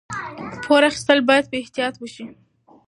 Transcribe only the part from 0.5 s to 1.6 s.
پور اخیستل باید په